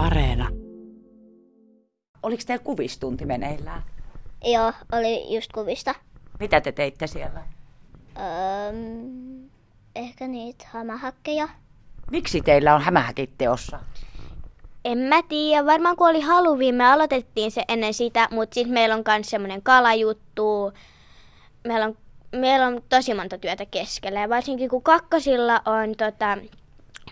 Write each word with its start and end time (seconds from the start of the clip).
Areena. 0.00 0.48
Oliko 2.22 2.42
teillä 2.46 2.64
kuvistunti 2.64 3.26
meneillään? 3.26 3.82
Joo, 4.44 4.72
oli 4.92 5.34
just 5.34 5.52
kuvista. 5.52 5.94
Mitä 6.40 6.60
te 6.60 6.72
teitte 6.72 7.06
siellä? 7.06 7.42
Öm, 8.16 9.48
ehkä 9.96 10.28
niitä 10.28 10.64
hämähäkkejä. 10.68 11.48
Miksi 12.10 12.40
teillä 12.40 12.74
on 12.74 12.82
hämähäkit 12.82 13.30
teossa? 13.38 13.80
En 14.84 14.98
mä 14.98 15.22
tiedä, 15.28 15.66
varmaan 15.66 15.96
kun 15.96 16.08
oli 16.08 16.20
Halloween, 16.20 16.74
me 16.74 16.92
aloitettiin 16.92 17.50
se 17.50 17.62
ennen 17.68 17.94
sitä, 17.94 18.28
mutta 18.30 18.54
sitten 18.54 18.74
meillä 18.74 18.94
on 18.94 19.02
myös 19.08 19.30
semmoinen 19.30 19.62
kalajuttu. 19.62 20.72
Meillä 21.64 21.86
on, 21.86 21.96
meillä 22.32 22.66
on 22.66 22.82
tosi 22.88 23.14
monta 23.14 23.38
työtä 23.38 23.66
keskellä 23.66 24.20
ja 24.20 24.28
varsinkin 24.28 24.70
kun 24.70 24.82
kakkosilla 24.82 25.62
on 25.66 25.94
tota, 25.96 26.38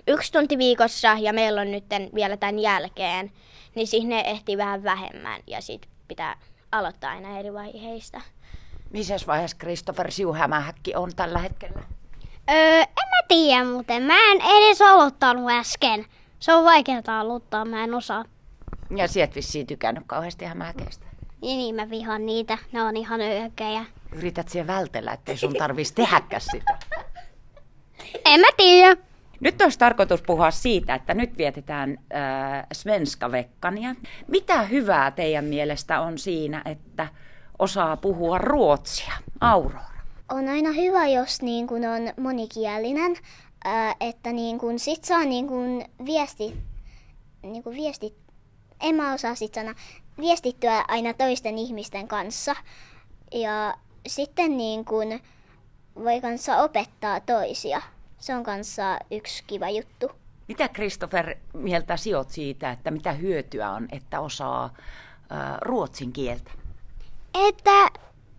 yksi 0.07 0.33
tunti 0.33 0.59
viikossa 0.59 1.17
ja 1.21 1.33
meillä 1.33 1.61
on 1.61 1.71
nyt 1.71 1.85
vielä 2.15 2.37
tämän 2.37 2.59
jälkeen, 2.59 3.33
niin 3.75 3.87
sinne 3.87 4.21
ehtii 4.21 4.57
vähän 4.57 4.85
vähemmän 4.85 5.41
ja 5.47 5.61
sitten 5.63 5.91
pitää 6.09 6.37
aloittaa 6.73 7.11
aina 7.11 7.39
eri 7.39 7.53
vaiheista. 7.53 8.21
Missä 8.91 9.17
vaiheessa 9.27 9.57
Christopher 9.57 10.11
Siu 10.11 10.33
hämähäkki 10.33 10.95
on 10.95 11.11
tällä 11.17 11.39
hetkellä? 11.39 11.83
Öö, 12.51 12.81
en 12.81 13.09
mä 13.11 13.23
tiedä 13.29 13.65
muuten. 13.65 14.03
Mä 14.03 14.33
en 14.33 14.41
edes 14.41 14.83
aloittanut 14.83 15.51
äsken. 15.51 16.07
Se 16.39 16.53
on 16.53 16.65
vaikeaa 16.65 17.21
aloittaa, 17.21 17.65
mä 17.65 17.85
en 17.85 17.95
osaa. 17.95 18.25
Ja 18.97 19.09
sieltä 19.09 19.35
vissiin 19.35 19.67
tykännyt 19.67 20.05
kauheasti 20.07 20.45
hämähäkeistä. 20.45 21.07
Niin, 21.43 21.59
niin 21.59 21.75
mä 21.75 21.91
vihaan 21.91 22.27
niitä. 22.27 22.59
Ne 22.73 22.83
on 22.83 22.97
ihan 22.97 23.21
öökejä. 23.21 23.85
Yrität 24.13 24.49
siellä 24.49 24.75
vältellä, 24.75 25.13
ettei 25.13 25.37
sun 25.37 25.55
tarvitsisi 25.55 25.95
tehdäkään 25.95 26.43
sitä. 26.43 26.79
En 28.25 28.41
mä 28.41 28.47
tiedä. 28.57 29.08
Nyt 29.41 29.63
olisi 29.63 29.79
tarkoitus 29.79 30.23
puhua 30.23 30.51
siitä, 30.51 30.95
että 30.95 31.15
nyt 31.15 31.39
vietetään 31.39 31.99
äh, 32.15 32.67
svenska 32.73 33.33
vekkania. 33.33 33.95
Mitä 34.29 34.63
hyvää 34.63 35.11
teidän 35.11 35.45
mielestä 35.45 36.01
on 36.01 36.19
siinä, 36.19 36.63
että 36.65 37.09
osaa 37.59 37.97
puhua 37.97 38.39
ruotsia? 38.39 39.13
Aurora. 39.41 39.99
On 40.33 40.49
aina 40.49 40.73
hyvä, 40.73 41.07
jos 41.07 41.43
niin 41.43 41.67
kun 41.67 41.85
on 41.85 42.23
monikielinen, 42.23 43.17
ää, 43.65 43.95
että 44.01 44.33
niin 44.33 44.59
kun 44.59 44.79
sit 44.79 45.05
saa 45.05 45.25
niin 45.25 45.49
kun 45.49 45.85
viesti, 46.05 46.57
niin 47.43 47.63
kun 47.63 47.75
viesti, 47.75 48.15
en 48.81 48.95
mä 48.95 49.15
osaa 49.15 49.35
sit 49.35 49.55
sanoa, 49.55 49.75
viestittyä 50.21 50.85
aina 50.89 51.15
toisten 51.15 51.59
ihmisten 51.59 52.09
kanssa. 52.09 52.57
Ja 53.33 53.75
sitten 54.07 54.57
niin 54.57 54.85
kun 54.85 55.21
voi 56.05 56.21
kanssa 56.21 56.63
opettaa 56.63 57.21
toisia. 57.21 57.83
Se 58.19 58.35
on 58.35 58.43
kanssa 58.43 58.99
yksi 59.11 59.45
kiva 59.47 59.71
juttu. 59.71 60.11
Mitä 60.49 60.69
Christopher 60.69 61.37
mieltä 61.53 61.97
sijoit 61.97 62.31
siitä, 62.31 62.71
että 62.71 62.91
mitä 62.91 63.13
hyötyä 63.13 63.71
on, 63.71 63.89
että 63.93 64.21
osaa 64.21 64.65
äh, 64.65 65.39
ruotsin 65.61 66.13
kieltä? 66.13 66.51
Että 67.49 67.91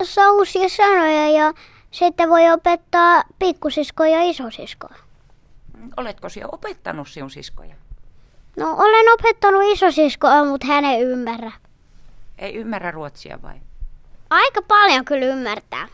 saa 0.04 0.32
uusia 0.32 0.70
sanoja 0.70 1.30
ja 1.30 1.54
sitten 1.92 2.30
voi 2.30 2.52
opettaa 2.52 3.24
pikkusiskoa 3.40 4.08
ja 4.08 4.24
isosiskoa. 4.24 4.96
Oletko 5.98 6.30
sinä 6.30 6.48
opettanut 6.52 7.08
sinun 7.08 7.30
siskoja? 7.30 7.76
No 8.58 8.76
olen 8.78 9.14
opettanut 9.14 9.62
isosiskoa, 9.66 10.46
mutta 10.46 10.68
hän 10.68 10.86
ei 10.86 11.02
ymmärrä. 11.02 11.52
Ei 12.38 12.56
ymmärrä 12.56 12.92
ruotsia 12.92 13.42
vai? 13.42 13.56
Aika 14.30 14.62
paljon 14.62 15.06
kyllä 15.06 15.26
ymmärtää. 15.26 15.88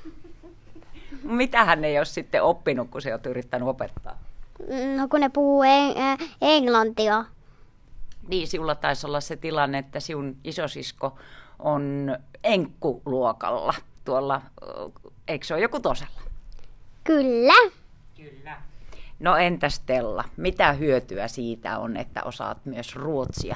Mitä 1.26 1.66
hän 1.66 1.84
ei 1.86 1.98
ole 1.98 2.06
sitten 2.06 2.44
oppinut, 2.44 2.90
kun 2.90 3.02
se 3.02 3.14
on 3.14 3.20
yrittänyt 3.26 3.68
opettaa? 3.68 4.18
No 4.98 5.08
kun 5.09 5.20
ne 5.20 5.30
puhuu 5.30 5.64
en- 5.64 6.17
englantia. 6.42 7.26
Niin, 8.28 8.48
sinulla 8.48 8.76
taisi 8.76 9.08
olla 9.08 9.22
se 9.22 9.36
tilanne, 9.36 9.78
että 9.78 10.00
sinun 10.00 10.38
isosisko 10.44 11.16
on 11.59 12.17
enkkuluokalla 12.44 13.73
tuolla, 14.06 14.42
eikö 15.27 15.45
se 15.45 15.54
ole 15.54 15.61
joku 15.61 15.80
tosella? 15.80 16.22
Kyllä. 17.04 17.72
Kyllä. 18.16 18.61
No 19.20 19.36
entäs 19.38 19.76
Stella, 19.76 20.23
mitä 20.38 20.73
hyötyä 20.73 21.28
siitä 21.28 21.80
on, 21.80 21.98
että 21.98 22.23
osaat 22.23 22.66
myös 22.66 22.95
ruotsia? 22.95 23.55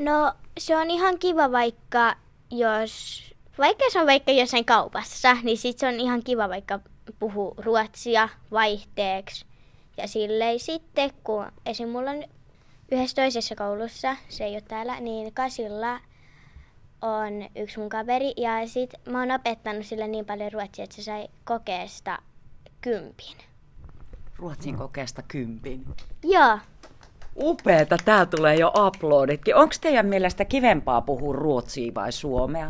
No 0.00 0.32
se 0.58 0.76
on 0.76 0.90
ihan 0.90 1.18
kiva 1.18 1.52
vaikka 1.52 2.14
jos, 2.50 3.24
vaikka 3.60 3.84
se 3.92 4.00
on 4.00 4.06
vaikka 4.06 4.32
jossain 4.32 4.64
kaupassa, 4.64 5.36
niin 5.42 5.58
sit 5.58 5.78
se 5.78 5.88
on 5.88 5.94
ihan 5.94 6.22
kiva 6.22 6.48
vaikka 6.48 6.80
puhua 7.18 7.54
ruotsia 7.56 8.28
vaihteeksi. 8.50 9.46
Ja 9.96 10.08
silleen 10.08 10.60
sitten, 10.60 11.10
kun 11.24 11.46
esim. 11.66 11.88
mulla 11.88 12.10
on 12.10 12.24
yhdessä 12.92 13.22
toisessa 13.22 13.54
koulussa, 13.54 14.16
se 14.28 14.44
ei 14.44 14.52
ole 14.52 14.60
täällä, 14.60 15.00
niin 15.00 15.34
kasilla 15.34 16.00
on 17.02 17.48
yksi 17.56 17.78
mun 17.78 17.88
kaveri 17.88 18.32
ja 18.36 18.50
sit 18.68 18.94
mä 19.08 19.20
oon 19.20 19.30
opettanut 19.30 19.86
sille 19.86 20.08
niin 20.08 20.26
paljon 20.26 20.52
ruotsia, 20.52 20.84
että 20.84 20.96
se 20.96 21.02
sai 21.02 21.28
kokeesta 21.44 22.18
kympin. 22.80 23.36
Ruotsin 24.36 24.76
kokeesta 24.76 25.22
kympin. 25.22 25.86
Joo. 26.24 26.58
Upeeta, 27.36 27.96
tää 28.04 28.26
tulee 28.26 28.54
jo 28.54 28.72
uploaditkin. 28.86 29.56
Onko 29.56 29.74
teidän 29.80 30.06
mielestä 30.06 30.44
kivempaa 30.44 31.00
puhua 31.00 31.34
ruotsia 31.34 31.94
vai 31.94 32.12
suomea? 32.12 32.68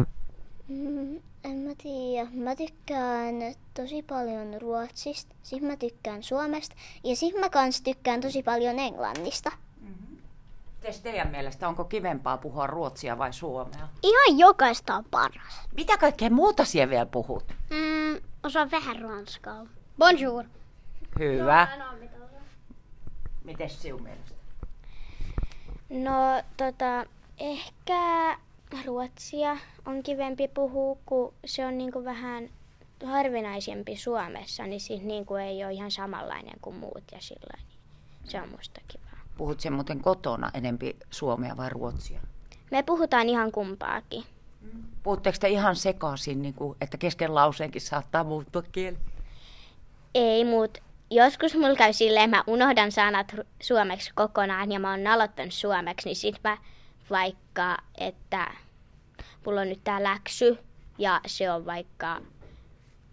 Mm, 0.71 1.17
en 1.45 1.57
mä 1.57 1.71
tiedä. 1.83 2.29
Mä 2.33 2.57
tykkään 2.57 3.35
tosi 3.75 4.03
paljon 4.03 4.61
ruotsista, 4.61 5.35
sit 5.43 5.63
mä 5.63 5.77
tykkään 5.77 6.23
suomesta 6.23 6.77
ja 7.05 7.17
sit 7.17 7.35
mä 7.41 7.49
kans 7.49 7.83
tykkään 7.83 8.21
tosi 8.21 8.43
paljon 8.43 8.79
englannista. 8.79 9.53
Mites 10.83 11.01
teidän 11.01 11.29
mielestä, 11.29 11.69
onko 11.69 11.85
kivempaa 11.85 12.37
puhua 12.37 12.67
ruotsia 12.67 13.19
vai 13.19 13.33
suomea? 13.33 13.89
Ihan 14.03 14.39
jokaista 14.39 14.97
on 14.97 15.05
paras. 15.11 15.61
Mitä 15.77 15.99
kaikkea 15.99 16.31
muuta 16.31 16.65
siellä 16.65 16.91
vielä 16.91 17.07
puhut? 17.07 17.45
Mm, 17.71 18.21
osaan 18.43 18.71
vähän 18.71 19.03
ranskaa. 19.03 19.67
Bonjour. 19.99 20.45
Hyvä. 21.19 21.69
Miten 23.45 23.71
sinun 23.71 24.03
mielestä? 24.03 24.35
No 25.91 26.43
tota, 26.57 27.07
ehkä 27.39 28.39
ruotsia 28.87 29.57
on 29.87 30.03
kivempi 30.03 30.49
puhua, 30.49 30.97
kun 31.07 31.35
se 31.45 31.67
on 31.67 31.79
niinku 31.79 32.05
vähän 32.05 32.49
harvinaisempi 33.05 33.97
Suomessa, 33.97 34.67
niin 34.67 34.81
siis 34.81 35.03
niinku 35.03 35.35
ei 35.35 35.65
ole 35.65 35.73
ihan 35.73 35.91
samanlainen 35.91 36.61
kuin 36.63 36.77
muut 36.77 37.05
ja 37.13 37.21
sillä 37.21 37.55
niin 37.59 37.79
se 38.25 38.41
on 38.41 38.49
musta 38.49 38.81
kivaa. 38.89 39.21
Puhut 39.37 39.61
sen 39.61 39.73
muuten 39.73 40.01
kotona 40.01 40.51
enempi 40.55 40.97
suomea 41.11 41.57
vai 41.57 41.71
ruotsia? 41.71 42.21
Me 42.71 42.83
puhutaan 42.83 43.29
ihan 43.29 43.53
kumpaakin. 43.53 44.25
Puhutteko 45.03 45.39
te 45.41 45.49
ihan 45.49 45.77
sekaisin, 45.77 46.43
niin 46.43 46.55
kuin, 46.55 46.77
että 46.81 46.99
kesken 46.99 47.35
lauseenkin 47.35 47.83
saattaa 47.83 48.25
muuttua 48.25 48.63
kieli? 48.63 48.99
Ei, 50.15 50.45
mut 50.45 50.79
joskus 51.11 51.55
mulla 51.55 51.77
käy 51.77 51.93
silleen, 51.93 52.31
mä 52.31 52.45
unohdan 52.47 52.93
sanat 52.93 53.35
suomeksi 53.63 54.11
kokonaan 54.15 54.73
ja 54.73 54.81
mä 54.81 54.91
oon 54.91 55.07
aloittanut 55.07 55.55
suomeksi, 55.55 56.09
niin 56.09 56.17
sit 56.17 56.41
mä 56.45 56.59
vaikka, 57.11 57.77
että 57.99 58.51
mulla 59.47 59.61
on 59.61 59.69
nyt 59.69 59.81
tää 59.85 60.03
läksy 60.03 60.59
ja 60.99 61.21
se 61.27 61.51
on 61.51 61.67
vaikka 61.67 62.21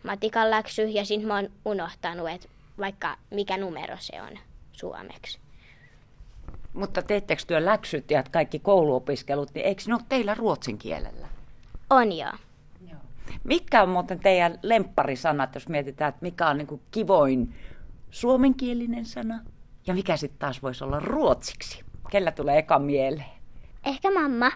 matikan 0.03 0.51
läksy 0.51 0.83
ja 0.83 1.05
sit 1.05 1.23
mä 1.23 1.35
oon 1.35 1.49
unohtanut, 1.65 2.29
että 2.29 2.47
vaikka 2.79 3.17
mikä 3.31 3.57
numero 3.57 3.97
se 3.99 4.21
on 4.21 4.39
suomeksi. 4.71 5.39
Mutta 6.73 7.01
teettekö 7.01 7.43
työ 7.47 7.65
läksyt 7.65 8.11
ja 8.11 8.23
kaikki 8.31 8.59
kouluopiskelut, 8.59 9.53
niin 9.53 9.65
eikö 9.65 9.83
ne 9.87 9.93
ole 9.93 10.01
teillä 10.09 10.33
ruotsin 10.33 10.77
kielellä? 10.77 11.27
On 11.89 12.11
joo. 12.11 12.31
Mitkä 13.43 13.83
on 13.83 13.89
muuten 13.89 14.19
teidän 14.19 14.59
lempparisanat, 14.63 15.55
jos 15.55 15.69
mietitään, 15.69 16.09
että 16.09 16.25
mikä 16.25 16.47
on 16.47 16.57
niin 16.57 16.67
kuin 16.67 16.81
kivoin 16.91 17.55
suomenkielinen 18.11 19.05
sana 19.05 19.39
ja 19.87 19.93
mikä 19.93 20.17
sitten 20.17 20.39
taas 20.39 20.63
voisi 20.63 20.83
olla 20.83 20.99
ruotsiksi? 20.99 21.83
Kellä 22.11 22.31
tulee 22.31 22.57
eka 22.57 22.79
mieleen? 22.79 23.36
Ehkä 23.87 24.11
mamma. 24.11 24.51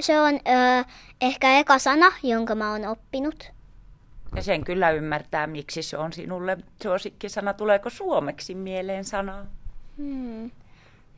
Se 0.00 0.20
on 0.20 0.34
ö, 0.34 0.84
ehkä 1.20 1.58
eka 1.58 1.78
sana, 1.78 2.12
jonka 2.22 2.54
mä 2.54 2.72
oon 2.72 2.86
oppinut. 2.86 3.52
Ja 4.36 4.42
sen 4.42 4.64
kyllä 4.64 4.90
ymmärtää, 4.90 5.46
miksi 5.46 5.82
se 5.82 5.96
on 5.96 6.12
sinulle 6.12 6.58
suosikkisana. 6.82 7.54
Tuleeko 7.54 7.90
suomeksi 7.90 8.54
mieleen 8.54 9.04
sana? 9.04 9.46
Hmm. 9.96 10.50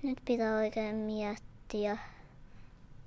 Nyt 0.03 0.19
pitää 0.25 0.57
oikein 0.57 0.97
miettiä. 0.97 1.99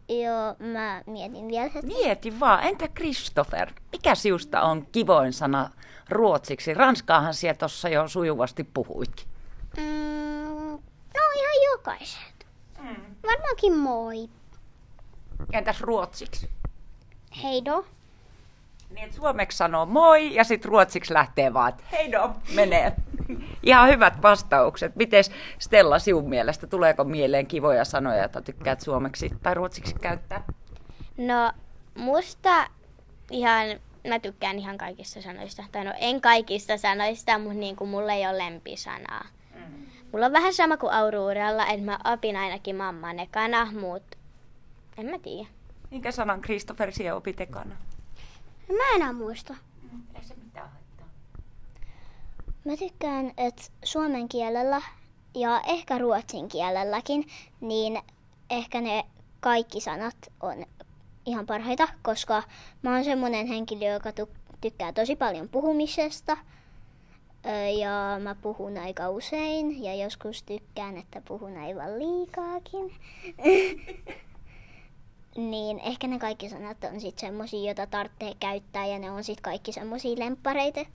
Joo, 0.09 0.55
mä 0.73 1.01
mietin 1.05 1.47
vielä 1.47 1.69
hetki. 1.75 1.87
Mieti 1.87 2.39
vaan, 2.39 2.63
entä 2.63 2.87
Christopher? 2.87 3.71
Mikä 3.91 4.15
siusta 4.15 4.61
on 4.61 4.87
kivoin 4.91 5.33
sana 5.33 5.69
ruotsiksi? 6.09 6.73
Ranskaahan 6.73 7.33
siellä 7.33 7.57
tuossa 7.57 7.89
jo 7.89 8.07
sujuvasti 8.07 8.63
puhuitkin. 8.63 9.27
Mm, 9.77 9.83
no 11.13 11.21
ihan 11.35 11.71
jokaiset. 11.71 12.36
Varmaankin 13.27 13.77
moi. 13.77 14.29
Entäs 15.53 15.81
ruotsiksi? 15.81 16.49
Heido. 17.43 17.85
Niin, 18.89 19.13
suomeksi 19.13 19.57
sanoo 19.57 19.85
moi 19.85 20.35
ja 20.35 20.43
sitten 20.43 20.69
ruotsiksi 20.69 21.13
lähtee 21.13 21.53
vaan, 21.53 21.69
että 21.69 21.83
heido, 21.91 22.31
menee. 22.55 22.93
Ihan 23.63 23.89
hyvät 23.89 24.21
vastaukset. 24.21 24.95
Miten 24.95 25.23
Stella 25.59 25.99
sinun 25.99 26.29
mielestä, 26.29 26.67
tuleeko 26.67 27.03
mieleen 27.03 27.47
kivoja 27.47 27.85
sanoja, 27.85 28.17
joita 28.17 28.41
tykkäät 28.41 28.81
suomeksi 28.81 29.29
tai 29.43 29.53
ruotsiksi 29.53 29.95
käyttää? 30.01 30.43
No, 31.17 31.51
musta 31.95 32.67
ihan, 33.31 33.67
mä 34.07 34.19
tykkään 34.19 34.59
ihan 34.59 34.77
kaikista 34.77 35.21
sanoista. 35.21 35.63
Tai 35.71 35.85
no 35.85 35.93
en 35.99 36.21
kaikista 36.21 36.77
sanoista, 36.77 37.37
mutta 37.37 37.59
niin 37.59 37.75
kuin 37.75 37.89
mulla 37.89 38.13
ei 38.13 38.27
ole 38.27 38.37
lempisanaa. 38.37 39.25
Mulla 40.11 40.25
on 40.25 40.33
vähän 40.33 40.53
sama 40.53 40.77
kuin 40.77 40.93
Auroralla, 40.93 41.67
että 41.67 41.85
mä 41.85 41.99
opin 42.13 42.35
ainakin 42.35 42.75
mamman 42.75 43.19
ekana, 43.19 43.71
mutta 43.71 44.17
en 44.97 45.05
mä 45.05 45.19
tiedä. 45.19 45.49
Minkä 45.91 46.11
sanan 46.11 46.41
Christopher 46.41 46.91
sie 46.91 47.13
opit 47.13 47.41
ekana? 47.41 47.75
Mä 48.69 48.95
enää 48.95 49.13
muista. 49.13 49.55
Ei 50.15 50.23
se 50.23 50.35
mitään 50.35 50.69
haittaa. 50.69 51.07
Mä 52.65 52.77
tykkään, 52.77 53.31
että 53.37 53.63
suomen 53.83 54.29
kielellä 54.29 54.81
ja 55.35 55.61
ehkä 55.67 55.97
ruotsin 55.97 56.47
kielelläkin, 56.47 57.27
niin 57.61 58.01
ehkä 58.49 58.81
ne 58.81 59.05
kaikki 59.39 59.81
sanat 59.81 60.17
on 60.41 60.65
ihan 61.25 61.45
parhaita, 61.45 61.87
koska 62.01 62.43
mä 62.81 62.95
oon 62.95 63.03
semmonen 63.03 63.47
henkilö, 63.47 63.85
joka 63.85 64.09
tykkää 64.61 64.93
tosi 64.93 65.15
paljon 65.15 65.49
puhumisesta. 65.49 66.37
Ja 67.79 68.19
mä 68.23 68.35
puhun 68.35 68.77
aika 68.77 69.09
usein 69.09 69.83
ja 69.83 69.95
joskus 69.95 70.43
tykkään, 70.43 70.97
että 70.97 71.21
puhun 71.27 71.57
aivan 71.57 71.99
liikaakin. 71.99 72.93
niin 75.51 75.79
ehkä 75.79 76.07
ne 76.07 76.19
kaikki 76.19 76.49
sanat 76.49 76.83
on 76.83 77.01
sitten 77.01 77.27
semmosia, 77.27 77.65
joita 77.65 77.87
tarvitsee 77.87 78.33
käyttää 78.39 78.85
ja 78.85 78.99
ne 78.99 79.11
on 79.11 79.23
sitten 79.23 79.43
kaikki 79.43 79.71
semmosia 79.71 80.19
lemppareita. 80.19 80.85